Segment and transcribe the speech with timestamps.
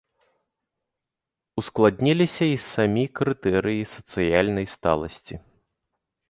[1.61, 5.35] Ускладніліся і самі крытэрыі сацыяльнай сталасці.